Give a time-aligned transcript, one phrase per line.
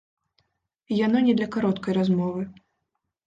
[1.05, 2.41] Яно не для кароткай размовы.